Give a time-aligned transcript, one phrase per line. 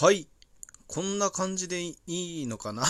[0.00, 0.28] はい。
[0.86, 2.84] こんな感じでいいのかな？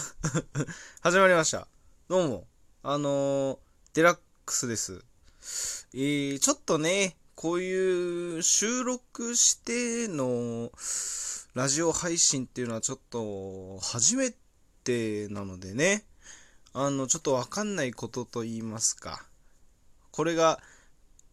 [1.00, 1.66] 始まりました。
[2.06, 2.46] どうも。
[2.82, 3.58] あのー、
[3.94, 5.02] デラックスです。
[5.94, 10.70] えー、ちょっとね、こういう収録しての
[11.54, 14.34] ラジオ配信っていうのはちょっと初め
[14.84, 16.04] てなのでね、
[16.74, 19.24] あの、ちょっとわかんないことと言いますか。
[20.10, 20.60] これが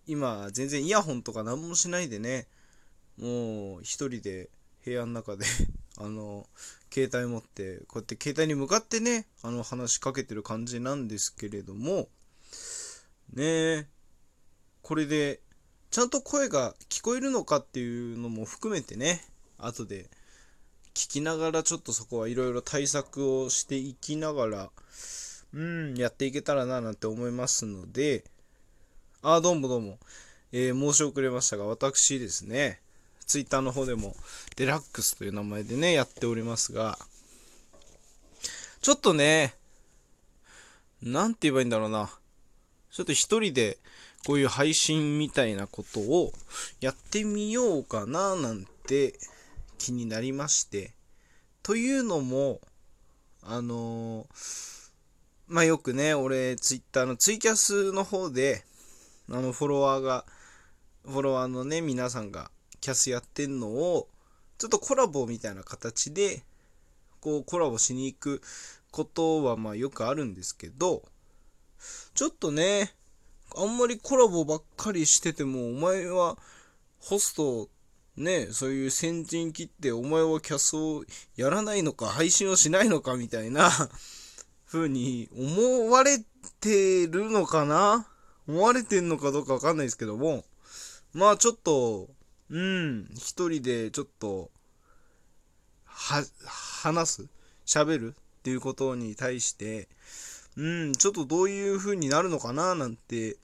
[0.07, 2.47] 今全然イヤホンとか何もしないでね、
[3.17, 4.49] もう一人で
[4.85, 5.45] 部屋の中で
[5.97, 6.47] あの、
[6.93, 12.09] 携帯持って、こうやって携帯に向かってね、あの、話しかけてる感じなんですけれども、
[13.33, 13.87] ねえ、
[14.81, 15.41] これで、
[15.89, 19.25] ちゃんと声が聞こえるのかっていうのも含めてね、
[19.57, 20.09] 後で
[20.93, 24.71] 聞きながらちょっとそこはいろいろ対策をしていきながら、
[25.53, 28.25] うん、やっていけたらななんて思いますので、
[29.21, 29.99] あ、どうもどうも、
[30.51, 32.81] えー、申し遅れましたが、私ですね、
[33.25, 34.15] ツイッターの方でも
[34.55, 36.97] デラックスという名前でね、やっておりますが、
[38.81, 39.55] ちょっとね、
[41.01, 42.09] なんて言えばいいんだろうな。
[42.91, 43.77] ちょっと一人で
[44.25, 46.31] こういう配信みたいなことを
[46.81, 49.13] やってみようかななんて
[49.77, 50.93] 気になりまして。
[51.61, 52.61] というのも、
[53.41, 54.91] あのー、
[55.47, 58.63] まあ、よくね、俺、ツイッターのツイキャスの方で、
[59.29, 60.25] あの、フォロワーが、
[61.03, 62.51] フォロワーのね、皆さんが
[62.85, 64.07] キャスやってんのを、
[64.59, 66.43] ちょっとコラボみたいな形で、
[67.19, 68.41] こうコラボしに行く
[68.91, 71.01] ことはまあよくあるんですけど、
[72.13, 72.93] ちょっとね、
[73.55, 76.37] あんまりコラボばっかりしてても、お前は
[76.99, 77.69] ホスト、
[78.17, 81.03] ね、そういう先陣切って、お前はキャスを
[81.35, 83.71] やらないのか、配信をしないのかみたいな
[84.67, 86.19] 風に思われ
[86.59, 88.05] てるのかな？
[88.47, 90.45] 思われてんのかどうかわかんないですけども、
[91.13, 92.09] まあちょっと、
[92.49, 94.51] うん、一人でちょっと、
[95.85, 97.29] は、話す？
[97.65, 99.87] 喋るっていうことに対して、
[100.55, 103.37] うん、ちょっとどういう風になるのかななんて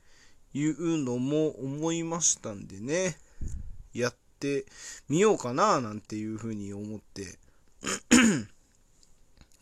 [0.53, 3.17] いうのも思いましたんでね、
[3.93, 4.65] やって
[5.09, 7.39] みようかななんていう風に思って。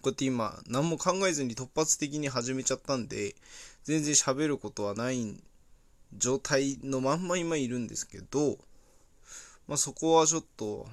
[0.01, 3.35] こうやって今何も考えずに突発的に始めちゃったんで、
[3.83, 5.35] 全然喋ることはない
[6.17, 8.57] 状態のまんま今いるんですけど、
[9.69, 10.87] まあ、そこはちょっと、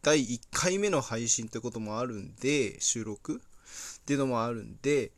[0.00, 3.42] 第1回目の配信ってこともあるんで、収録？
[4.02, 5.10] っていうのもあるんで、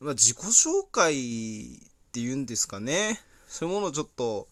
[0.00, 1.78] まあ、自己紹介っ
[2.12, 3.20] ていうんですかね。
[3.48, 4.48] そういうものをちょっと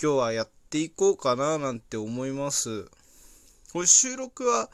[0.00, 2.84] 今日はやっていこうかななんて思います。
[3.72, 4.68] これ収録は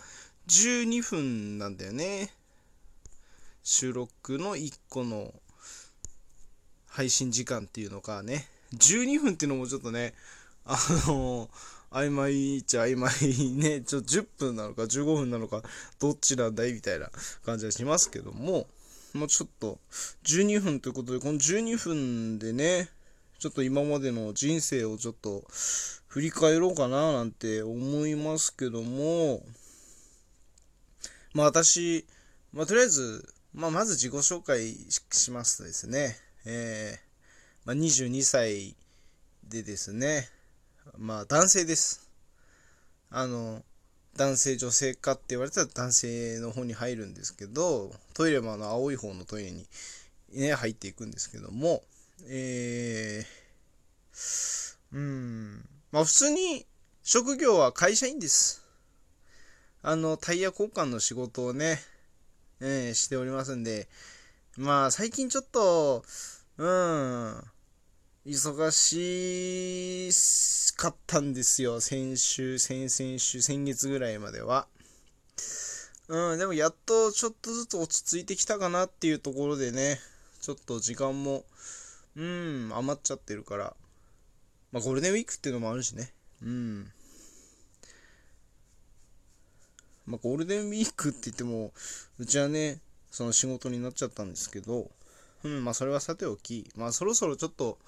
[0.48, 2.32] 12分なんだよね。
[3.62, 5.32] 収録の1個の
[6.88, 8.48] 配信時間っていうのかね。
[8.74, 10.14] 12分っていうのもちょっとね、
[10.64, 10.76] あ
[11.06, 11.48] の
[11.92, 15.62] 曖昧っちゃ曖昧ね、 ちょ、10分なのか15分なのか、
[15.98, 16.72] どっちなんだい？
[16.72, 17.10] みたいな
[17.44, 18.66] 感じがしますけども、
[19.12, 19.78] もうちょっと、
[20.24, 22.88] 12分ということで、この12分でね、
[23.38, 25.44] ちょっと今までの人生をちょっと
[26.06, 29.44] 振り返ろうかななんて思いますけども、
[31.34, 32.06] まあ私、
[32.52, 34.76] まあとりあえず、まあまず自己紹介
[35.10, 38.76] しますとですね、えー、まあ22歳
[39.48, 40.28] でですね、
[40.98, 42.08] まあ男性です。
[43.10, 43.62] あの、
[44.16, 49.66] 男性女性かって言われたら男性の方に入るんですけど、トイレもあの青い方のトイレに
[50.32, 51.82] ね、入っていくんですけども、
[52.28, 56.66] えー、うん、まあ普通に
[57.02, 58.62] 職業は会社員です。
[59.82, 61.78] あの、タイヤ交換の仕事をね、
[62.60, 63.88] えー、しておりますんで、
[64.56, 66.04] まあ最近ちょっと、
[66.58, 67.44] うん、
[68.24, 70.12] 忙し
[70.76, 71.80] かったんですよ。
[71.80, 74.68] 先週、先々週、先月ぐらいまでは。
[76.06, 79.98] うん、でもやっとちょっとずつ落ち着いてきたかなっていうところでね、
[80.40, 81.44] ちょっと時間も、
[82.14, 83.74] うん、余っちゃってるから。
[84.70, 86.12] まあゴールデンウィークっていうのもあるしね。
[86.44, 86.92] うん。
[90.06, 91.72] まあゴールデンウィークって言っても、
[92.18, 92.78] うちはね、
[93.10, 94.92] その仕事になっちゃったんですけど、
[95.44, 97.78] うん、まあそれはさておき、まあそろそろちょっと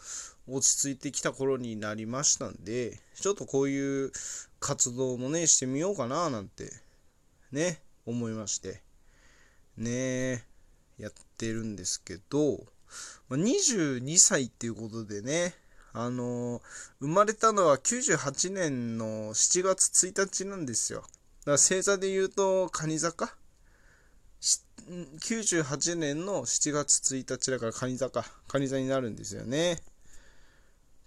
[0.48, 4.12] 落ち着いてきた頃になりましたんで、ちょっとこういう
[4.60, 6.70] 活動もね、してみようかななんて、
[7.52, 8.82] ね、思いまして、
[9.76, 10.44] ね、
[10.98, 12.58] やってるんですけど、
[13.28, 15.54] まあ、22歳っていうことでね、
[15.92, 16.62] あのー、
[17.00, 21.00] 生まれたのは98年の7月1日なんですよ。
[21.00, 21.10] だか
[21.44, 23.36] ら星座で言うと、蟹座か
[25.20, 28.25] 98年の7月1日だから蟹座か。
[28.49, 29.81] 蟹座になるんですよね。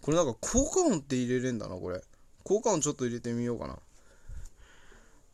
[0.02, 2.02] これなんか効果音って入れれんだな、これ。
[2.44, 3.78] 効果音ちょっと入れてみようかな。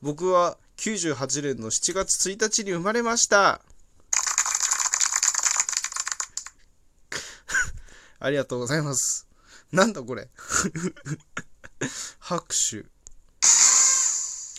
[0.01, 3.61] 僕は98年の7月1日に生まれました。
[8.19, 9.25] ありがとうございます。
[9.71, 10.27] なんだこれ。
[12.19, 12.85] 拍手。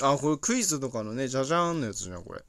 [0.03, 2.43] あ、これクイズとかのね、じゃじゃーんのやつじゃん、これ。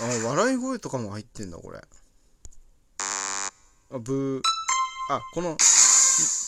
[0.00, 1.78] あ、笑い声とかも入ってんだ、これ。
[3.90, 4.42] あ、ブー。
[5.10, 5.56] あ、この、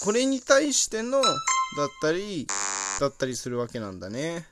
[0.02, 1.29] これに対しての、だ
[1.85, 2.46] ったり、
[3.00, 4.46] だったりするわけなんだね。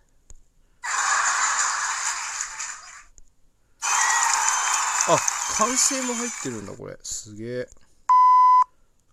[5.09, 5.19] あ、
[5.57, 6.99] 歓声も入ってるんだ、これ。
[7.03, 7.69] すげえ。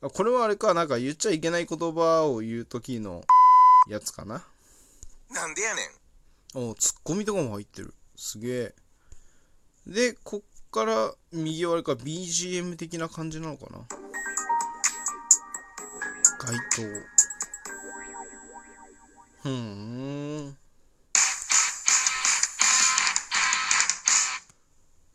[0.02, 3.24] あ、これはあれか、なんか言っちゃいけない言葉を言う時の
[3.88, 4.44] やつかな。
[5.30, 5.82] なんでやね
[6.56, 6.70] ん。
[6.72, 7.94] おツッコミとかも入ってる。
[8.16, 8.76] すげえ。
[9.90, 13.80] で、こっから右はあれか BGM 的な感じなのかな？
[16.38, 16.84] 街灯。
[19.42, 20.58] ふーん。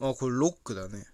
[0.00, 1.06] あ、これロックだね。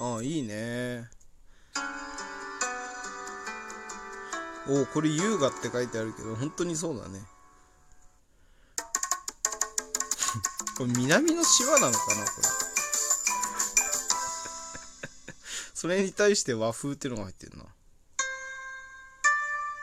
[0.00, 1.08] あ、いいね。
[4.68, 7.20] おこれ優雅って書いてあるけど本当にそうだね
[10.76, 12.48] これ南の島なのかなこれ。
[15.74, 17.64] それに対して和風っていうのが入ってるな。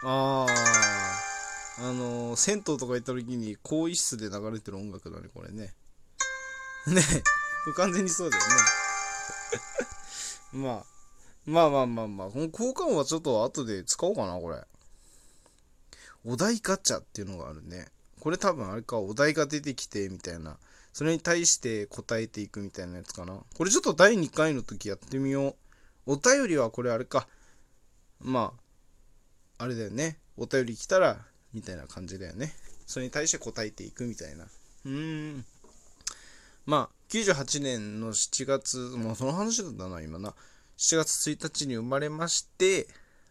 [0.03, 1.15] あー。
[1.77, 5.73] あのー、銭湯とか行った時に更衣室で流れてる音楽だねこれね。
[6.87, 7.01] ね。
[7.65, 8.49] これ完全にそうだよね。
[10.53, 10.85] まあ。
[11.45, 12.29] まあまあまあまあ。
[12.29, 14.63] この効果音はちょっと後で使おうかなこれ。
[16.23, 17.87] お題ガチャっていうのがあるね。
[18.25, 20.57] これ多分あれか、お題が出てきてみたいな。
[20.93, 23.37] それに対して答えていくみたいなやつかな。
[23.55, 25.55] これちょっと第2回の時やってみよ
[26.07, 26.13] う。
[26.13, 27.27] お便りはこれあれか。
[28.19, 28.51] ま
[29.59, 30.17] あ、あれだよね。
[30.37, 31.19] お便り来たら、
[31.53, 32.51] みたいな感じだよね。
[32.87, 34.45] それに対して答えていくみたいな。
[34.45, 35.45] うーん。
[36.65, 40.33] まあ、98年の7月、もうその話だったな、今な。
[40.79, 42.87] 7月1日に生まれまして、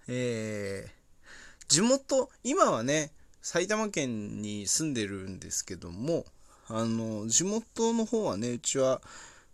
[0.06, 3.10] えー、地元今はね
[3.44, 6.24] 埼玉県に住んでるんですけども
[6.66, 9.02] あの地元の方はねうちは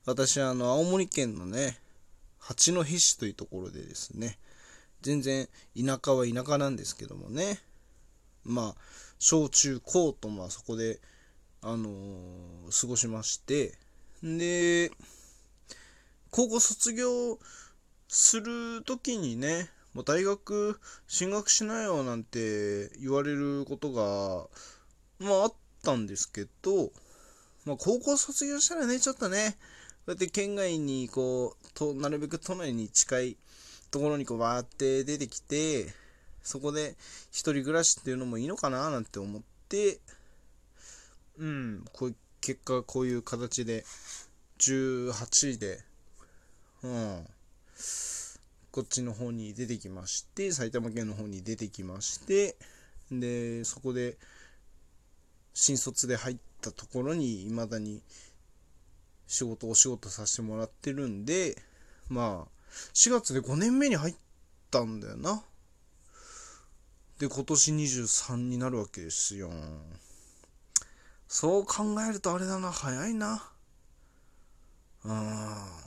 [0.07, 1.77] 私あの青森県のね
[2.39, 4.39] 八戸市というところでですね
[5.03, 7.59] 全然田舎は田舎なんですけどもね
[8.45, 8.81] まあ
[9.19, 11.01] 小中高とまあそこで
[11.61, 13.75] あのー過ごしまして
[14.23, 14.93] で
[16.31, 17.41] 高校卒業
[18.07, 20.79] する時にねもう大学
[21.09, 24.47] 進学しなよなんて言われることが
[25.19, 25.53] まああっ
[25.83, 26.91] たんですけど、
[27.67, 33.37] まあ、高校卒業したらねちょっとねこうやって県外にこうとなるべく都内に近い
[33.91, 35.87] ところにこうバーって出てきて
[36.43, 36.95] そこで
[37.31, 39.99] 一人暮らしっていうのもいいのかななんて思って
[41.39, 43.85] うんこう結果こういう形で
[44.59, 45.81] 18位で
[46.83, 47.27] うん。
[48.73, 52.57] こっちの方に出てきまして埼玉県の方に出てきまして
[53.11, 54.17] でそこで
[55.55, 58.03] 新卒で入ったところにいまだに
[59.27, 61.57] 仕事お仕事させてもらってるんで
[62.09, 62.61] まあ
[62.95, 64.15] 4月で5年目に入っ
[64.71, 65.43] たんだよな。
[67.19, 69.51] で今年23になるわけですよ。
[71.29, 72.71] そう考えるとあれだな。
[72.71, 73.43] 早いな。
[75.05, 75.81] うん。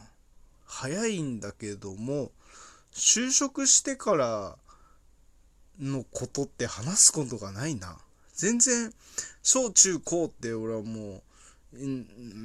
[0.65, 2.31] 早いんだけども
[2.93, 4.57] 就職してから
[5.79, 7.97] のことって話すことがないな。
[8.35, 8.93] 全然、
[9.41, 11.23] 小中高って俺はも
[11.73, 11.77] う、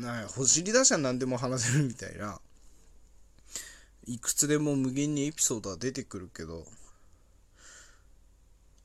[0.01, 2.41] な、ほじり出しゃ何でも話せるみたいな。
[4.07, 6.67] いくつでも無限にエピソードは出てくるけど、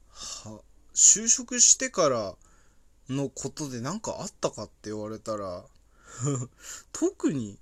[0.09, 0.61] は、
[0.93, 2.35] 就職してから
[3.09, 5.63] のことで何かあったかって言われたら、
[6.91, 7.57] 特に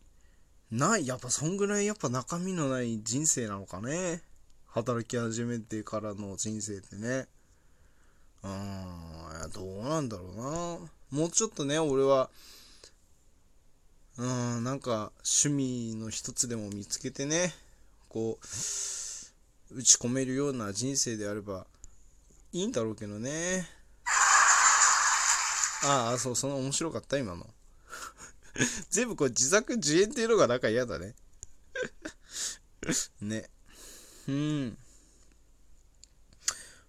[0.71, 1.05] ない。
[1.05, 4.21] やっぱそんぐらいやっぱ中身のない人生なのかね。
[4.67, 7.27] 働き始めてからの人生ってね。
[8.43, 11.19] うーん、どうなんだろうな。
[11.19, 12.29] もうちょっとね、俺は、
[14.17, 17.53] うん、なんか趣味の一つでも見つけてね、
[18.07, 18.45] こう、
[19.75, 21.65] 打ち込めるような人生であれば
[22.53, 23.67] いいんだろうけどね。
[25.83, 27.47] ああ、そう、その面白かった、今の。
[28.89, 31.15] 全部こう自作自演っていうのがなんか嫌だね。
[33.21, 33.49] ね。
[34.27, 34.77] うん。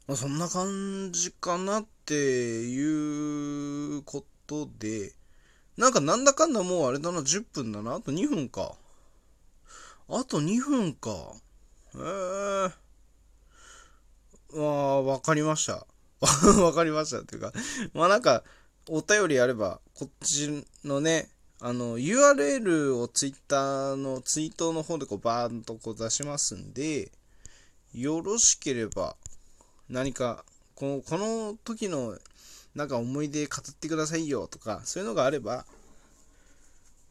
[0.07, 5.14] まあ、そんな感じかなっていうことで、
[5.76, 7.95] なんかなんだかんだもうあれだな、10分だな。
[7.95, 8.75] あと2分か。
[10.09, 11.11] あと2分か。
[11.95, 11.99] へ
[12.69, 12.83] え。
[14.54, 15.87] まかりました。
[16.62, 17.52] わかりましたっていうか、
[17.95, 18.45] まあなんか、
[18.88, 21.31] お便りあれば、こっちのね、
[21.64, 27.12] あの、URL をツイッターのツイートの方でこうバーンとこう出しますんで、
[27.95, 29.14] よろしければ、
[29.88, 32.19] 何か、この、この時の、
[32.75, 35.64] なんか思い出語ってくださいよとか、そういうのがあれば、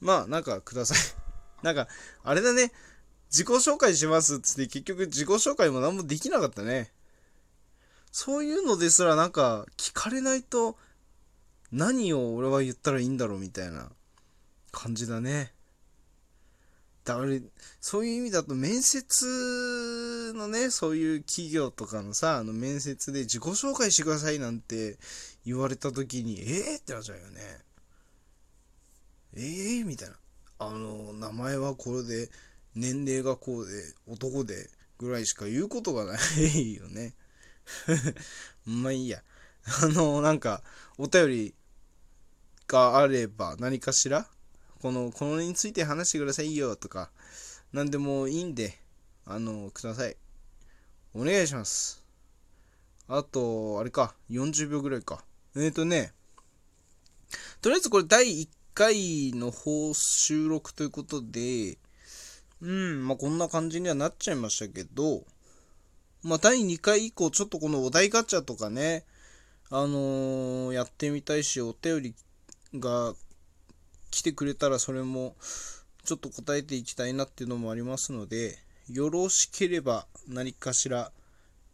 [0.01, 0.97] まあ、なんかください。
[1.63, 1.87] なんか、
[2.21, 2.73] あれだね、
[3.29, 6.91] 自己紹介しますっつって結局自己紹介も何もできなかったね。
[8.11, 10.77] そういうのですらなんか聞かれないと
[11.71, 13.89] 何を俺は言ったらいいんだろうみたいな
[14.71, 15.53] 感じだね。
[17.03, 17.27] だから、
[17.79, 24.97] そういう意味だと面接のね、そういう企業とかのさ、あの面接で自己紹介してくださいなんて
[25.45, 27.41] 言われた時に、えー、ってなっちゃうよね。
[29.33, 30.15] えー、みたいな。
[30.59, 32.29] あの、名前はこれで、
[32.75, 36.15] 年齢がこうで、男で、ぐらいしか言うことがな
[36.53, 37.15] いよね。
[38.65, 39.23] まあいいや。
[39.81, 40.63] あの、なんか、
[40.99, 41.55] お便り
[42.67, 44.29] があれば何かしら、
[44.81, 47.11] この、このについて話してくださいよとか、
[47.71, 48.77] なんでもいいんで、
[49.25, 50.15] あの、ください。
[51.13, 52.03] お願いします。
[53.07, 55.23] あと、あれか、40秒ぐらいか。
[55.55, 56.13] えっ、ー、とね、
[57.61, 61.77] とりあえずこれ第1回の放収録ということで、
[62.61, 65.23] うん、まあこんな感じにはなっちゃいましたけど、
[66.23, 69.05] まあ第2回以降ちょっとこのお題ガチャとかね、
[69.69, 72.15] あのーやってみたいし、お便り
[72.75, 73.13] が
[74.11, 75.35] 来てくれたらそれも
[76.03, 81.11] ちょっと答えていきたいなっていうのもありますので、よろしければ何かしら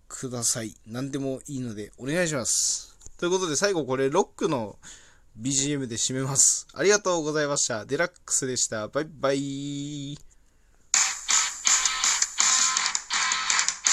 [0.08, 0.75] ください。
[0.86, 2.96] 何でもいいのでお願いします。
[3.17, 4.77] ということで最後これロックの
[5.39, 6.67] BGM で締めます。
[6.74, 7.86] ありがとうございました。
[7.86, 8.88] デラックスでした。
[8.88, 10.26] バイバイ。